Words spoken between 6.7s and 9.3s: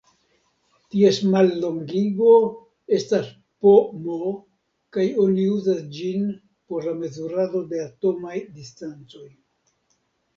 por la mezurado de atomaj distancoj.